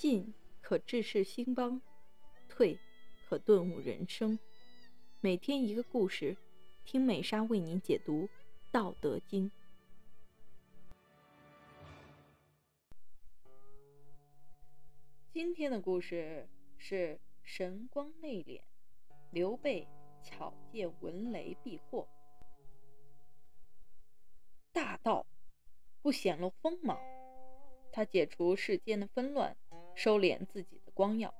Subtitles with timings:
[0.00, 1.78] 进可治世兴邦，
[2.48, 2.78] 退
[3.28, 4.38] 可顿悟人生。
[5.20, 6.38] 每天一个故事，
[6.86, 8.22] 听美莎为您解读
[8.72, 9.50] 《道德经》。
[15.30, 16.48] 今天的故事
[16.78, 18.62] 是神光内敛，
[19.30, 19.86] 刘备
[20.22, 22.08] 巧借文雷避祸。
[24.72, 25.26] 大道
[26.00, 26.98] 不显露锋芒，
[27.92, 29.54] 他解除世间的纷乱。
[30.02, 31.34] 收敛自己的光耀，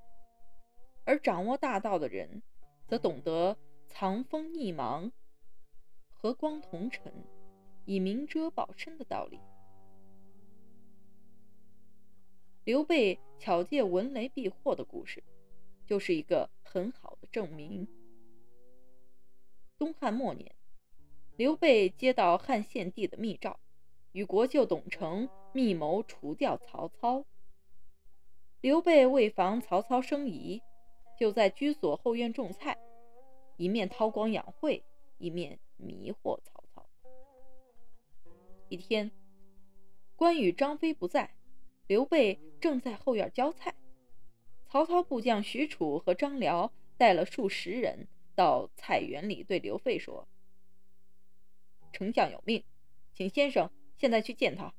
[1.07, 2.43] 而掌握大道的人，
[2.87, 3.57] 则懂得
[3.87, 5.11] 藏锋匿芒、
[6.13, 7.11] 和光同尘、
[7.87, 9.41] 以明哲保身的道理。
[12.65, 15.25] 刘备巧借文雷避祸的故事，
[15.87, 17.89] 就是一个很好的证明。
[19.79, 20.55] 东汉末年，
[21.39, 23.59] 刘备接到汉献帝的密诏，
[24.13, 27.25] 与国舅董承密谋除掉曹操。
[28.61, 30.61] 刘备为防曹操生疑，
[31.19, 32.77] 就在居所后院种菜，
[33.57, 34.85] 一面韬光养晦，
[35.17, 36.87] 一面迷惑曹操。
[38.69, 39.11] 一天，
[40.15, 41.35] 关羽、张飞不在，
[41.87, 43.75] 刘备正在后院浇菜。
[44.69, 50.29] 曹操部将许褚和张辽带了数十人到菜园里，对刘备说
[51.95, 52.63] ：“丞相有命，
[53.15, 54.75] 请先生现在去见他。”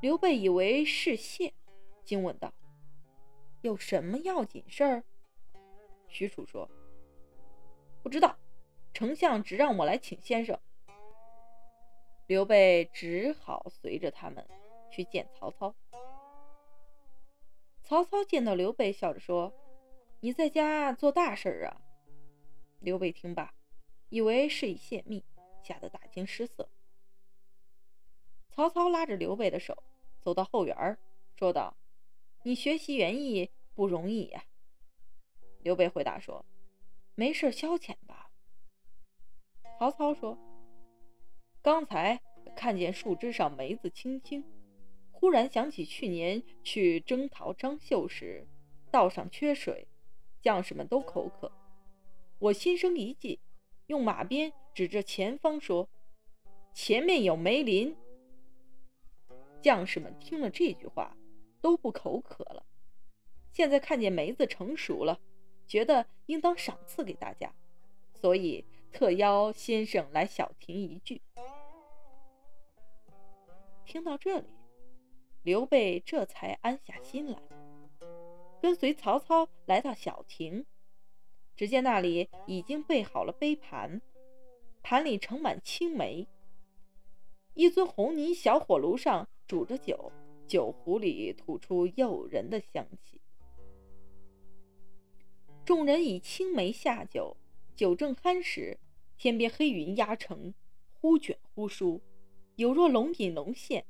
[0.00, 1.52] 刘备以为是谢，
[2.04, 2.54] 惊问道
[3.60, 5.04] ：“有什么要紧事儿？”
[6.08, 6.66] 许褚说
[8.02, 8.34] ：“不知道，
[8.94, 10.58] 丞相只让我来请先生。”
[12.26, 14.42] 刘备只好随着他们
[14.90, 15.74] 去见曹操。
[17.82, 19.52] 曹操见到刘备，笑着说
[20.20, 21.82] ：“你在家做大事儿啊？”
[22.80, 23.52] 刘备听罢，
[24.08, 25.22] 以为是以泄密，
[25.62, 26.70] 吓得大惊失色。
[28.60, 29.82] 曹操拉着刘备的手。
[30.20, 30.98] 走到后园，
[31.34, 31.74] 说道
[32.44, 34.44] ：“你学习园艺不容易呀。”
[35.64, 36.44] 刘备回答说
[37.16, 38.30] ：“没事消遣吧。”
[39.80, 40.36] 曹操说
[41.62, 42.20] ：“刚才
[42.54, 44.44] 看见树枝上梅子青青，
[45.10, 48.46] 忽然想起去年去征讨张绣时，
[48.90, 49.88] 道上缺水，
[50.42, 51.50] 将士们都口渴。
[52.38, 53.40] 我心生一计，
[53.86, 55.88] 用马鞭指着前方说
[56.76, 57.96] ：‘前面有梅林。’”
[59.62, 61.16] 将士们听了这句话，
[61.60, 62.64] 都不口渴了。
[63.52, 65.20] 现在看见梅子成熟了，
[65.66, 67.52] 觉得应当赏赐给大家，
[68.14, 71.20] 所以特邀先生来小亭一聚。
[73.84, 74.46] 听到这里，
[75.42, 77.38] 刘备这才安下心来，
[78.62, 80.64] 跟随曹操来到小亭。
[81.56, 84.00] 只见那里已经备好了杯盘，
[84.80, 86.26] 盘里盛满青梅。
[87.54, 89.28] 一尊红泥小火炉上。
[89.50, 90.12] 煮着酒，
[90.46, 93.20] 酒壶里吐出诱人的香气。
[95.64, 97.36] 众人以青梅下酒，
[97.74, 98.78] 酒正酣时，
[99.16, 100.54] 天边黑云压城，
[101.00, 102.00] 忽卷忽舒，
[102.54, 103.84] 有若龙隐龙现。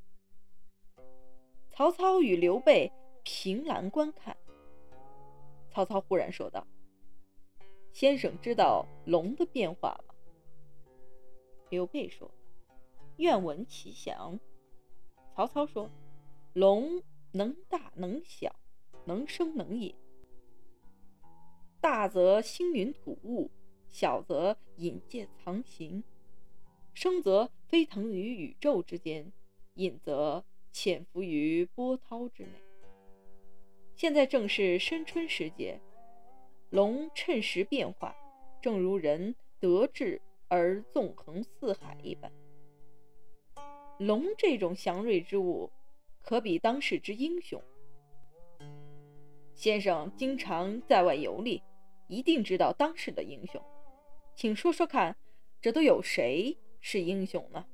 [1.68, 2.90] 曹操与刘备
[3.22, 4.34] 凭栏观看。
[5.70, 6.66] 曹操忽然说道
[7.92, 10.14] ：“先生知道龙的变化吗？”
[11.68, 12.30] 刘备说
[13.20, 14.40] ：“愿闻其详。”
[15.40, 15.90] 曹操说
[16.52, 17.02] ：“龙
[17.32, 18.54] 能大能小，
[19.06, 19.94] 能生能隐。
[21.80, 23.50] 大则星云吐雾，
[23.88, 26.04] 小则隐介藏形。
[26.92, 29.32] 生则飞腾于宇宙之间，
[29.76, 32.50] 隐则潜伏于波涛之内。
[33.96, 35.80] 现在正是深春时节，
[36.68, 38.14] 龙趁时变化，
[38.60, 42.30] 正如人得志而纵横四海一般。”
[44.00, 45.70] 龙这种祥瑞之物，
[46.22, 47.62] 可比当世之英雄。
[49.54, 51.62] 先生经常在外游历，
[52.08, 53.62] 一定知道当世的英雄，
[54.34, 55.14] 请说说看，
[55.60, 57.66] 这都有谁是英雄呢？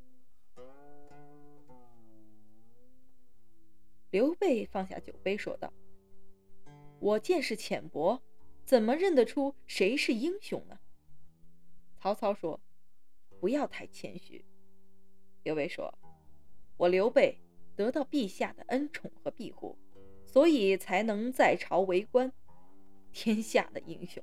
[4.11, 5.73] 刘备放下酒杯，说道
[6.99, 8.21] ：“我见识浅薄，
[8.65, 10.81] 怎么认得出谁是英雄呢？”
[11.95, 12.61] 曹操说
[13.39, 14.45] ：“不要太谦虚。”
[15.45, 15.97] 刘备说。
[16.77, 17.39] 我刘备
[17.75, 19.77] 得到陛下的恩宠和庇护，
[20.25, 22.33] 所以才能在朝为官。
[23.13, 24.23] 天下的英雄，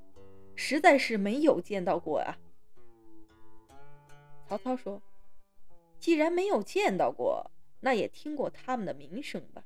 [0.56, 2.38] 实在是没有见到过啊。
[4.48, 5.02] 曹操说
[6.00, 9.66] ：“既然没有见到过，那也听过他们的名声吧。”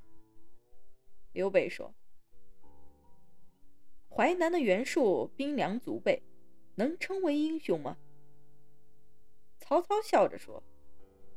[1.33, 1.93] 刘备说
[4.09, 6.23] ：“淮南的袁术兵粮足备，
[6.75, 7.97] 能称为英雄吗？”
[9.59, 10.63] 曹操笑着说：“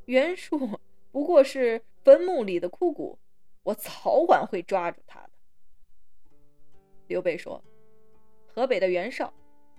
[0.06, 0.78] 袁术。”
[1.12, 3.18] 不过是坟墓里的枯骨，
[3.62, 5.30] 我早晚会抓住他的。
[7.08, 7.64] 刘备说
[8.46, 9.34] ：“河北的袁绍，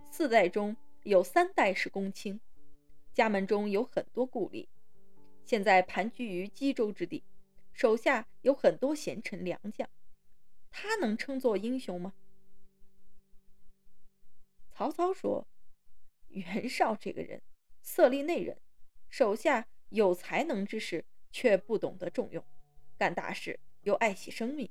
[0.09, 2.39] 四代中有三代是公卿，
[3.13, 4.67] 家门中有很多故吏，
[5.45, 7.23] 现在盘踞于冀州之地，
[7.71, 9.89] 手下有很多贤臣良将，
[10.69, 12.13] 他能称作英雄吗？”
[14.69, 15.47] 曹操说
[16.27, 17.41] ：“袁绍这个人
[17.81, 18.57] 色厉内荏，
[19.09, 22.43] 手下有才能之士，却不懂得重用，
[22.97, 24.69] 干大事又爱惜生命，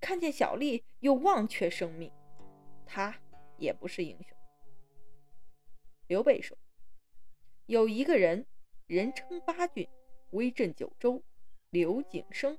[0.00, 2.12] 看见小利又忘却生命，
[2.84, 3.18] 他
[3.58, 4.36] 也不是英雄。”
[6.08, 6.56] 刘备说
[7.66, 8.46] ：“有一个人，
[8.86, 9.88] 人称八骏，
[10.30, 11.22] 威震九州，
[11.70, 12.58] 刘景升，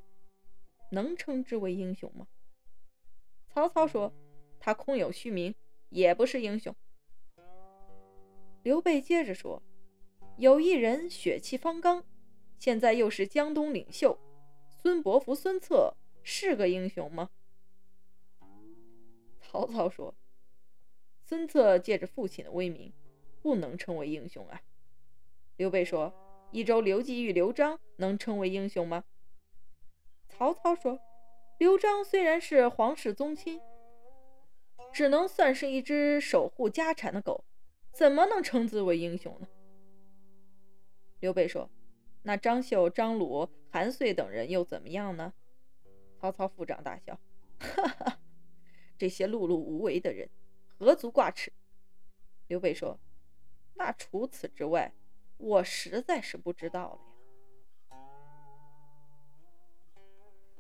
[0.92, 2.28] 能称之为英雄吗？”
[3.54, 4.14] 曹操说
[4.60, 5.54] ：“他空有虚名。”
[5.90, 6.76] 也不是英雄。
[8.62, 9.64] 刘备接着说
[10.36, 12.06] ：“有一人血气方刚，
[12.58, 14.18] 现在又是江东领袖，
[14.68, 17.30] 孙伯符、孙策是个英雄吗？”
[19.40, 20.14] 曹操说
[21.24, 22.92] ：“孙策借着父亲的威名，
[23.42, 24.62] 不能称为英雄啊。”
[25.58, 26.14] 刘备说
[26.52, 29.04] ：“益州刘季玉、刘璋能称为英雄吗？”
[30.30, 31.00] 曹操说
[31.58, 33.62] ：“刘璋虽然是皇室宗亲。”
[34.94, 37.44] 只能算是一只守护家产的狗，
[37.92, 39.48] 怎么能称之为英雄呢？
[41.20, 41.70] 刘备说
[42.24, 45.34] ：“那张绣、张鲁、韩遂等人又怎么样呢？”
[46.20, 47.20] 曹操抚掌大笑
[47.60, 48.20] ：“哈哈，
[48.98, 50.30] 这些碌碌无为的人，
[50.78, 51.52] 何足挂齿？”
[52.48, 53.00] 刘备说
[53.76, 54.94] ：“那除此之外，
[55.38, 57.00] 我实在是不知道了
[57.92, 57.94] 呀。”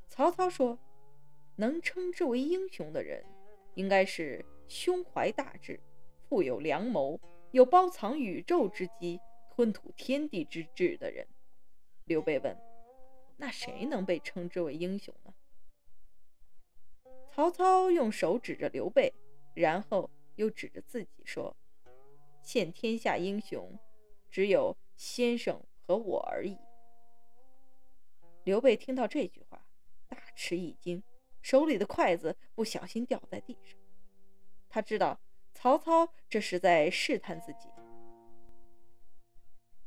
[0.07, 0.80] 曹操说
[1.57, 3.25] ：“能称之为英雄的人。”
[3.75, 5.80] 应该是胸怀大志、
[6.27, 7.19] 富有良谋、
[7.51, 9.19] 有包藏宇宙之机、
[9.51, 11.27] 吞吐天地之志的人。
[12.07, 12.57] 刘备问
[13.38, 15.33] ：“那谁能被称之为英雄呢？”
[17.30, 19.13] 曹操用手指着刘备，
[19.54, 21.56] 然后又指着自己说
[22.42, 23.77] ：“现天下英雄，
[24.31, 26.57] 只有先生和我而已。”
[28.44, 29.63] 刘备听到这句话，
[30.07, 31.03] 大吃一惊。
[31.42, 33.80] 手里的筷子不小心掉在地上，
[34.68, 35.19] 他知道
[35.53, 37.69] 曹操这是在试探自己。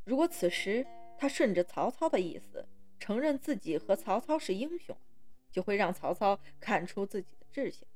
[0.04, 0.86] 如果此时
[1.20, 2.66] 他顺着曹操的意思，
[2.98, 4.96] 承认自己和曹操是英雄，
[5.50, 7.86] 就会让曹操看出自己的志向，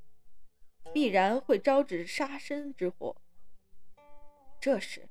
[0.92, 3.16] 必然会招致杀身之祸。
[4.60, 5.08] 这时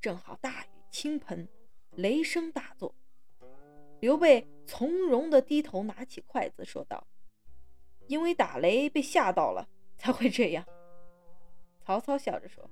[0.00, 1.48] 正好大雨倾盆，
[1.96, 2.94] 雷声大作，
[3.98, 7.04] 刘备从容地低头拿起筷子，说道。
[8.06, 10.64] 因为打雷被吓到了，才会这样。
[11.80, 12.70] 曹操笑着说：“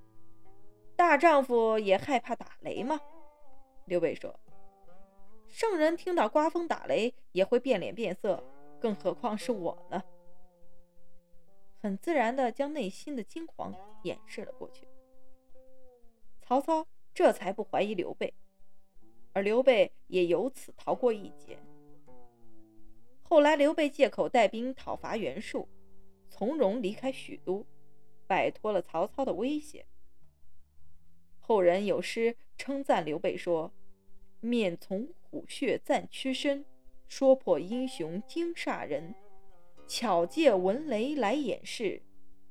[0.94, 3.00] 大丈夫也害怕打雷吗？”
[3.86, 4.38] 刘备说
[5.48, 8.42] ：“圣人听到刮风打雷也会变脸变色，
[8.78, 10.02] 更何况是我呢？”
[11.80, 13.72] 很自然地将内心的惊惶
[14.02, 14.86] 掩饰了过去。
[16.40, 18.34] 曹操这才不怀疑刘备，
[19.32, 21.58] 而刘备也由此逃过一劫。
[23.22, 25.68] 后来，刘备借口带兵讨伐袁术，
[26.28, 27.66] 从容离开许都，
[28.26, 29.86] 摆脱了曹操的威胁。
[31.38, 33.72] 后人有诗称赞刘备说
[34.40, 36.64] ：“面从虎穴暂屈身，
[37.06, 39.15] 说破英雄惊煞人。
[39.86, 42.03] 巧借闻雷来掩饰，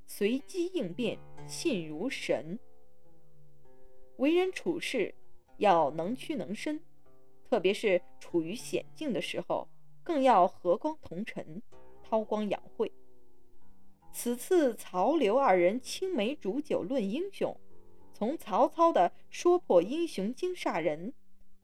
[0.05, 2.59] 随机应变信如神。”
[4.17, 5.13] 为人处事
[5.57, 6.81] 要能屈能伸，
[7.49, 9.67] 特别是处于险境的时候。
[10.03, 11.61] 更要和光同尘，
[12.01, 12.89] 韬光养晦。
[14.13, 17.59] 此次曹刘二人青梅煮酒论英雄，
[18.13, 21.13] 从曹操的说破英雄惊煞人，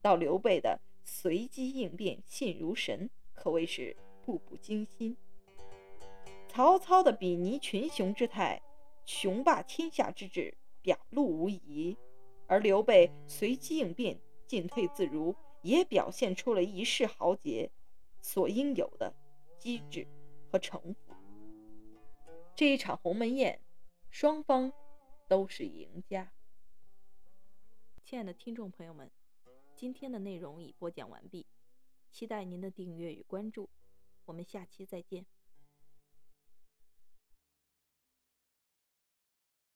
[0.04, 5.16] 到刘备的随机应变信如神，可谓是步步惊心。
[6.50, 8.62] 曹操的比拟群雄之态，
[9.06, 11.98] 雄霸天下之志表露无遗，
[12.48, 17.72] 而刘备随机应变进退自如，也表现出了一世豪杰。
[18.20, 19.14] 所应有的
[19.58, 20.06] 机智
[20.50, 21.14] 和城府。
[22.54, 23.62] 这一场鸿门宴，
[24.10, 24.72] 双方
[25.30, 26.32] 都是赢家。
[28.04, 29.10] 亲爱的听众朋友们，
[29.84, 31.46] 今天的内容已播讲完毕，
[32.10, 33.70] 期待您的订阅与关注，
[34.24, 35.26] 我们下期再见。